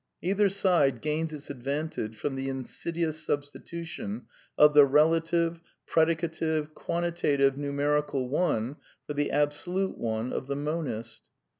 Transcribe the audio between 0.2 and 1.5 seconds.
Either side gains